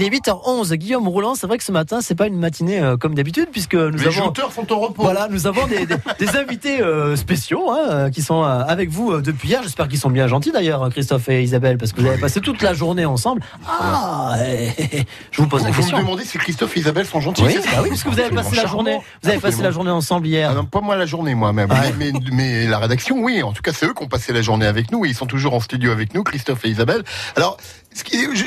[0.00, 0.74] Il est 8h11.
[0.74, 3.74] Guillaume Roulant, c'est vrai que ce matin, c'est pas une matinée euh, comme d'habitude, puisque
[3.74, 4.26] nous Les avons.
[4.26, 5.02] jouteurs sont au repos.
[5.02, 8.90] Voilà, nous avons des, des- des invités euh, spéciaux hein, euh, qui sont euh, avec
[8.90, 9.60] vous euh, depuis hier.
[9.64, 12.62] J'espère qu'ils sont bien gentils d'ailleurs, Christophe et Isabelle, parce que vous avez passé toute
[12.62, 13.42] la journée ensemble.
[13.68, 15.98] Ah, eh, eh, eh, je vous pose la Vous me question.
[15.98, 18.54] demandez si Christophe et Isabelle sont gentils Oui, bah oui, parce que vous avez passé
[18.54, 19.04] la journée, charmant.
[19.24, 20.54] vous avez passé la journée ensemble Ah hier.
[20.54, 21.70] non, pas moi la journée, moi-même.
[21.72, 23.42] Ah mais, mais- mais la rédaction, oui.
[23.42, 25.04] En tout cas, c'est eux qui ont passé la journée avec nous.
[25.04, 27.02] et Ils sont toujours en studio avec nous, Christophe et Isabelle.
[27.34, 27.56] Alors,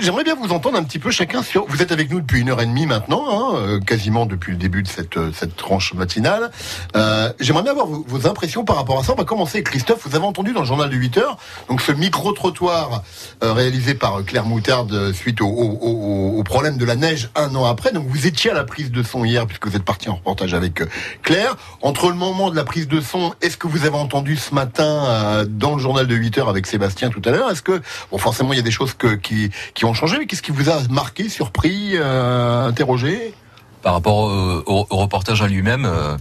[0.02, 1.66] j'aimerais bien vous entendre un petit peu chacun sur.
[1.68, 4.58] Vous êtes avec nous depuis une heure et demie maintenant, hein, euh, quasiment depuis le
[4.58, 6.52] début de cette, euh, cette tranche matinale.
[6.96, 9.14] Euh, j'aimerais bien avoir vos, impressions par rapport à ça.
[9.14, 10.08] On va commencer Christophe.
[10.08, 11.38] Vous avez entendu dans le journal de 8 heures,
[11.70, 13.04] donc ce micro-trottoir
[13.42, 17.94] réalisé par Claire Moutarde suite au, au- problème de la neige un an après.
[17.94, 20.54] Donc vous étiez à la prise de son hier puisque vous êtes parti en reportage
[20.54, 20.84] avec
[21.24, 21.56] Claire.
[21.82, 25.46] Entre le moment de la prise de son, est-ce que vous avez entendu ce matin
[25.48, 27.50] dans le journal de 8 heures avec Sébastien tout à l'heure?
[27.50, 27.82] Est-ce que,
[28.12, 29.41] bon, forcément, il y a des choses que, qui,
[29.74, 33.34] qui ont changé, mais qu'est-ce qui vous a marqué, surpris, euh, interrogé?
[33.82, 36.18] Par rapport au, au- au reportage en lui-même, euh,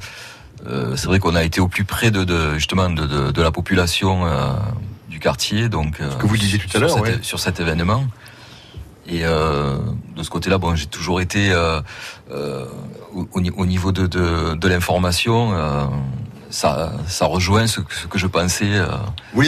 [0.67, 3.43] euh, c'est vrai qu'on a été au plus près de, de- justement de, de- de
[3.43, 4.25] la population
[5.09, 7.19] du quartier, donc euh, que vous disiez tout à l'heure, ouais.
[7.23, 8.05] sur cet événement.
[9.09, 11.53] Et de ce côté-là, bon, j'ai toujours été
[13.13, 15.53] au, au ni- au niveau de l'information.
[16.51, 18.65] Ça, ça rejoint ce, que- ce que je pensais.
[18.73, 18.87] euh,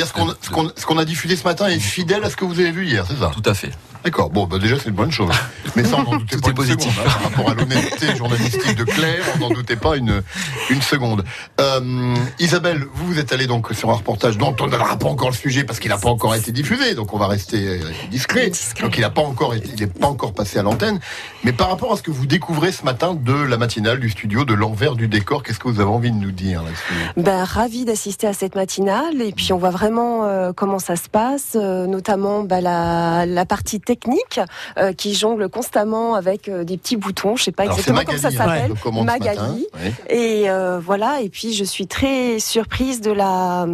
[0.06, 2.58] ce qu'on qu'on- ce qu'on a diffusé ce matin est fidèle à ce que vous
[2.60, 3.30] avez vu hier, c'est ça?
[3.34, 3.72] Tout à fait.
[4.04, 5.30] D'accord, bon, bah déjà c'est une bonne chose.
[5.76, 6.92] Mais ça, on n'en doutait pas une positif.
[6.92, 7.06] seconde.
[7.06, 10.22] hein, par rapport à l'honnêteté journalistique de Claire, on n'en doutait pas une,
[10.70, 11.24] une seconde.
[11.60, 15.30] Euh, Isabelle, vous, vous êtes allée donc sur un reportage dont on n'aura pas encore
[15.30, 17.78] le sujet parce qu'il n'a pas encore été diffusé, donc on va rester euh,
[18.10, 18.50] discret.
[18.50, 18.82] Discret.
[18.84, 20.98] Donc il n'a pas encore été, il n'est pas encore passé à l'antenne.
[21.44, 24.44] Mais par rapport à ce que vous découvrez ce matin de la matinale du studio,
[24.44, 27.12] de l'envers du décor, qu'est-ce que vous avez envie de nous dire là-dessus?
[27.16, 31.08] Ben, ravi d'assister à cette matinale et puis on voit vraiment euh, comment ça se
[31.08, 34.40] passe, euh, notamment ben, la, la partie technique
[34.78, 37.36] euh, qui jongle constamment avec euh, des petits boutons.
[37.36, 39.04] Je sais pas Alors, exactement comment ça hein, s'appelle.
[39.04, 39.66] Magali.
[39.74, 39.92] Ouais.
[40.08, 41.20] Et euh, voilà.
[41.20, 43.66] Et puis je suis très surprise de la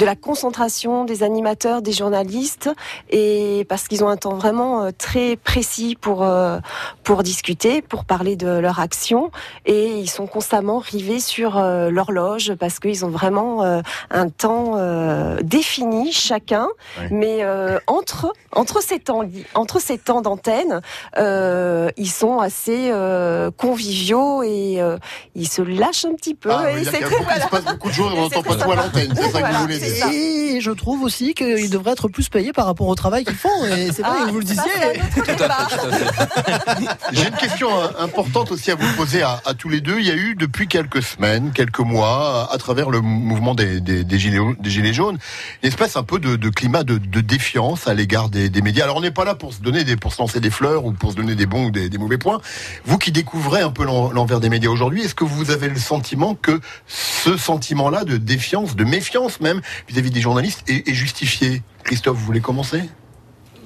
[0.00, 2.70] de la concentration des animateurs, des journalistes,
[3.10, 6.58] et parce qu'ils ont un temps vraiment euh, très précis pour euh,
[7.04, 9.30] pour discuter, pour parler de leur action,
[9.66, 14.74] et ils sont constamment rivés sur euh, l'horloge parce qu'ils ont vraiment euh, un temps
[14.76, 16.68] euh, défini chacun,
[17.10, 19.22] mais euh, entre entre ces temps
[19.54, 20.80] entre ces temps d'antenne,
[21.18, 24.96] euh, ils sont assez euh, conviviaux et euh,
[25.34, 26.50] ils se lâchent un petit peu.
[26.52, 28.48] Ah, et oui, c'est il très se passe beaucoup de choses, on Et n'entend c'est
[28.48, 30.06] pas tout à l'antenne, c'est ça que vous voulez dire.
[30.12, 33.48] Et je trouve aussi qu'ils devraient être plus payés par rapport au travail qu'ils font.
[33.66, 34.62] Et c'est vrai, Ah, vous le disiez.
[34.74, 35.68] c'est un autre Tout à débat.
[35.68, 36.86] fait, tout à fait.
[37.12, 39.98] J'ai une question euh, importante aussi à vous poser à, à tous les deux.
[39.98, 44.04] Il y a eu depuis quelques semaines, quelques mois, à travers le mouvement des, des,
[44.04, 45.18] des gilets, des gilets jaunes,
[45.62, 48.84] une espèce un peu de, de climat de, de défiance à l'égard des, des médias.
[48.84, 50.92] Alors on n'est pas là pour se donner des, pour se lancer des fleurs ou
[50.92, 52.40] pour se donner des bons ou des, des mauvais points.
[52.84, 55.78] Vous qui découvrez un peu l'en- l'envers des médias aujourd'hui, est-ce que vous avez le
[55.78, 61.62] sentiment que ce sentiment-là de défiance, de méfiance même vis-à-vis des journalistes est, est justifié?
[61.84, 62.88] Christophe, vous voulez commencer?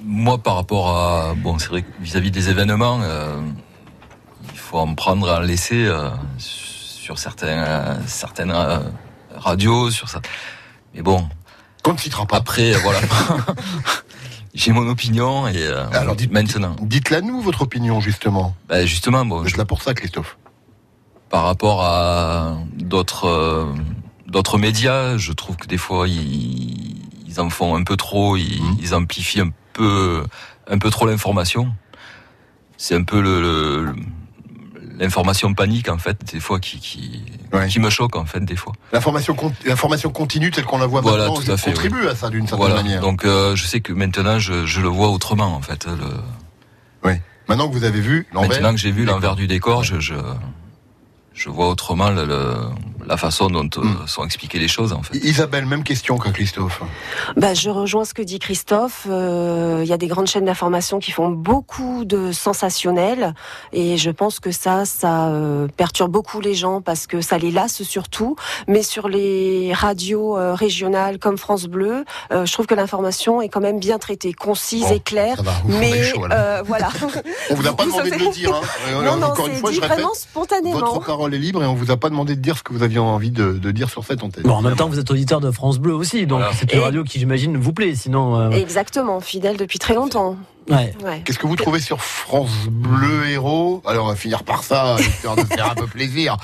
[0.03, 3.39] Moi, par rapport à bon, c'est vrai vis-à-vis des événements, euh,
[4.53, 8.79] il faut en prendre, à en laisser euh, sur certains, euh, certaines euh,
[9.35, 10.21] radios, sur ça.
[10.93, 11.27] Mais bon,
[11.83, 12.37] Qu'on ne citera pas.
[12.37, 12.99] après, voilà,
[14.55, 18.55] j'ai mon opinion et euh, Alors, dites- maintenant, Dites-la nous votre opinion justement.
[18.69, 20.37] ben, justement, bon, Vous je- êtes là pour ça, Christophe.
[21.29, 23.65] par rapport à d'autres euh,
[24.27, 28.61] d'autres médias, je trouve que des fois ils, ils en font un peu trop, ils,
[28.61, 28.77] Mhm.
[28.81, 30.23] ils amplifient un peu
[30.67, 31.71] un peu trop l'information.
[32.77, 33.95] C'est un peu le, le-
[34.97, 37.21] l'information panique en fait des fois qui qui,
[37.53, 37.67] Ouais.
[37.67, 38.73] qui me choque en fait des fois.
[38.91, 39.35] L'information,
[39.65, 42.47] l'information continue telle qu'on la voit Voilà, maintenant tout à fait, contribue à ça d'une
[42.47, 42.75] certaine Voilà.
[42.81, 43.01] manière.
[43.01, 45.85] Donc euh, je sais que maintenant je, je le vois autrement en fait.
[45.85, 46.21] Le-
[47.47, 50.15] Maintenant que vous avez vu l'envers, maintenant que j'ai vu l'envers du décor, je, je
[51.33, 52.55] je vois autrement le- le-
[53.07, 54.07] la façon dont euh, Mm.
[54.07, 55.17] sont expliquées les choses en fait.
[55.17, 56.81] Isabelle, même question que Christophe.
[57.35, 59.05] Bah, je rejoins ce que dit Christophe.
[59.09, 63.33] Euh, Il y a des grandes chaînes d'information qui font beaucoup de sensationnels
[63.73, 67.51] et je pense que ça, ça euh, perturbe beaucoup les gens parce que ça les
[67.51, 68.35] lasse surtout.
[68.67, 73.49] Mais sur les radios euh, régionales comme France Bleu, euh, je trouve que l'information est
[73.49, 75.37] quand même bien traitée, concise Bon, et claire.
[75.37, 76.89] Ça va, vous fondez Mais chaud, euh, voilà.
[77.51, 78.53] On vous a pas demandé de le dire.
[78.55, 78.61] Hein.
[79.05, 80.79] Non, non, Encore une c'est fois, dit je répète, vraiment spontanément.
[80.79, 82.81] votre parole est libre et on vous a pas demandé de dire ce que vous
[82.83, 84.43] aviez envie de, de dire sur cette antenne.
[84.43, 86.53] Bon, en même temps, vous êtes auditeur de France Bleu aussi, donc Voilà.
[86.55, 87.95] c'est une Et- radio qui, j'imagine, vous plaît.
[87.95, 90.37] Sinon, euh, Exactement, fidèle depuis très longtemps.
[90.69, 90.93] ouais.
[91.03, 91.21] Ouais.
[91.25, 93.81] Qu'est-ce que vous trouvez sur France Bleu Héros?
[93.85, 96.37] Alors on va finir par ça, histoire de faire un peu plaisir.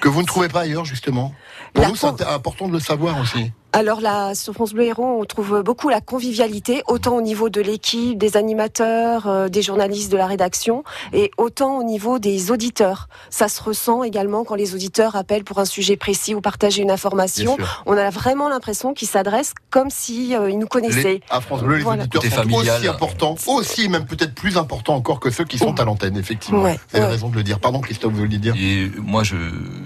[0.00, 1.34] Que vous ne trouvez pas ailleurs justement?
[1.74, 3.52] Pour La nous, c'est important de le savoir aussi.
[3.78, 7.60] Alors là, sur France Bleu Héros, on trouve beaucoup la convivialité, autant au niveau de
[7.60, 10.82] l'équipe, des animateurs, euh, des journalistes de la rédaction,
[11.12, 13.08] et autant au niveau des auditeurs.
[13.28, 16.90] Ça se ressent également quand les auditeurs appellent pour un sujet précis ou partager une
[16.90, 17.58] information.
[17.84, 21.02] On a vraiment l'impression qu'ils s'adressent comme si euh, ils nous connaissaient.
[21.02, 22.04] Les, à France Bleu, les Voilà.
[22.04, 22.78] auditeurs sont familial.
[22.78, 26.62] aussi importants, aussi même peut-être plus importants encore que ceux qui sont à l'antenne, effectivement.
[26.62, 27.12] Ouais, Vous avez ouais.
[27.12, 27.60] raison de le dire.
[27.60, 28.54] Pardon, Christophe, vous vouliez dire?
[28.58, 29.36] Et moi, je,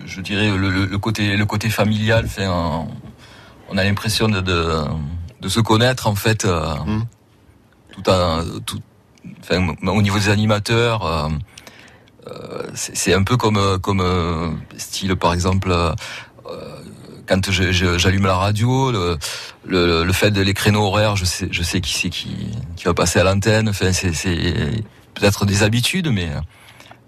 [0.07, 2.29] je dirais le, le- le côté, le côté familial.
[2.29, 2.87] Fait, un-
[3.71, 4.85] on a l'impression de, de,
[5.41, 7.03] de se connaître en fait, euh, Mm.
[7.93, 8.81] tout, à, tout,
[9.41, 11.05] enfin, au niveau des animateurs.
[11.07, 11.29] euh,
[12.27, 15.73] euh, c'est un peu comme, comme euh, style, par exemple.
[17.27, 19.17] quand j'allume la radio, le,
[19.65, 22.85] le, le fait de les créneaux horaires, je sais, je sais qui c'est qui, qui
[22.85, 23.69] va passer à l'antenne.
[23.69, 24.83] Enfin, c'est c'est
[25.15, 26.29] peut-être des habitudes, mais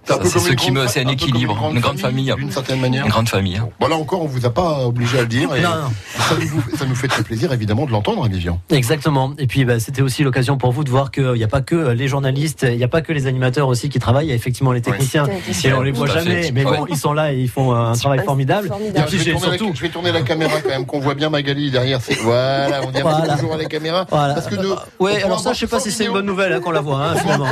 [0.04, 1.08] C'est un ça, peu c'est comme ce une qui grande me, fa- c'est un peu
[1.10, 3.04] comme équilibre, une grande famille, D'une certaine manière.
[3.04, 3.56] une grande famille.
[3.56, 3.68] hein.
[3.78, 5.54] Bon, là encore, on vous a pas obligé à le dire.
[5.54, 5.90] Et Non, non.
[6.18, 8.60] Ça, nous, ça nous fait très plaisir, évidemment, de l'entendre, Vivian.
[8.70, 9.32] Exactement.
[9.38, 11.90] Et puis, bah, c'était aussi l'occasion pour vous de voir qu'il n'y a pas que
[11.90, 14.26] les journalistes, il n'y a pas que les animateurs aussi qui travaillent.
[14.26, 15.26] Il y a effectivement les techniciens.
[15.64, 18.24] Et on les voit jamais, mais bon, ils sont là et ils font un travail
[18.24, 18.68] formidable.
[18.68, 18.98] Formidable.
[19.06, 19.68] Et puis, je, vais surtout.
[19.68, 22.00] la, je vais tourner la caméra quand même, qu'on voit bien Magali derrière.
[22.02, 23.34] C'est voilà, on Voilà.
[23.36, 24.06] bonjour à la caméra.
[24.10, 24.34] Voilà.
[24.34, 26.52] Parce que nous, on Ouais, alors ça, je sais pas si c'est une bonne nouvelle
[26.52, 27.46] hein, qu'on la voit, hein, finalement.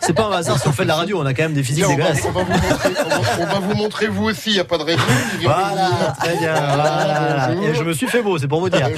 [0.00, 1.62] C'est pas un hasard si on fait de la radio, on a quand même des
[1.62, 2.26] physiques On, va, dégueulasses.
[2.26, 4.64] on va vous montrer, on va- on va vous montrer vous aussi, il n'y a
[4.64, 5.02] pas de raison.
[5.42, 6.54] Voilà, très bien.
[6.54, 7.50] voilà.
[7.62, 8.88] Et je me suis fait beau, c'est pour vous dire.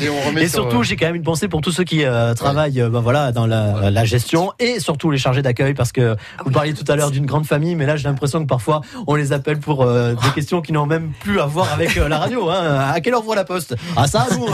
[0.00, 2.88] Et on surtout, j'ai quand même une pensée pour tous ceux qui euh, travaillent, euh,
[2.88, 6.74] ben voilà, dans la, la gestion et surtout les chargés d'accueil, parce que vous parliez
[6.74, 9.58] tout à l'heure d'une grande famille, mais là, j'ai l'impression que parfois, on les appelle
[9.58, 12.48] pour euh, des questions qui n'ont même plus à voir avec euh, la radio.
[12.50, 12.90] Hein.
[12.92, 13.74] À quelle heure voit la poste?
[13.96, 14.46] Ah ça, nous,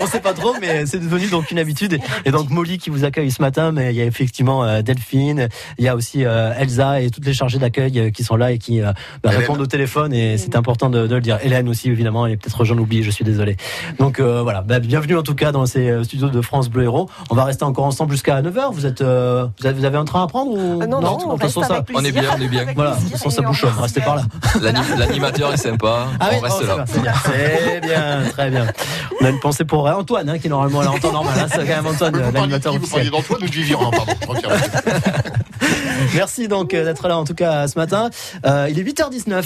[0.00, 1.98] on sait pas trop, mais c'est devenu donc une habitude.
[2.24, 5.48] Et donc Molly qui vous accueille ce matin, mais il y a effectivement Delphine,
[5.78, 6.24] il y a aussi
[6.66, 8.92] Elsa et toutes les chargées d'accueil euh, qui sont là et qui euh,
[9.22, 10.12] bah, répondent au téléphone.
[10.12, 11.38] Et c'est important de, de le dire.
[11.42, 13.56] Hélène aussi, évidemment, est peut-être j'en oublie, je suis désolé.
[13.98, 16.84] Donc euh, voilà, bah, bienvenue en tout cas dans ces euh, studios de France Bleu
[16.84, 17.08] Héros.
[17.30, 18.72] On va rester encore ensemble jusqu'à 9h.
[18.72, 21.16] Vous êtes, euh, vous avez, vous avez un train à prendre ou Ah non, non,
[21.16, 22.62] de on toute reste façon, ça, on est bien, on est bien.
[22.62, 23.70] Avec voilà, de toute façon, ça et on bouchonne.
[23.70, 24.22] reste Restez par là.
[24.60, 26.84] L'ani- L'animateur est sympa, Ah oui, on reste oh, là.
[26.86, 28.66] c'est bien, très bien.
[29.20, 31.34] On a une pensée pour Antoine, hein, qui est normalement là en temps normal.
[31.38, 31.46] hein.
[31.50, 33.90] c'est quand même Antoine, l'animateur Vous parliez d'Antoine ou de Vivian hein,
[34.26, 34.40] Pardon.
[36.16, 38.08] Merci donc euh, d'être là en tout cas ce matin.
[38.46, 39.44] Euh, il est 8h19.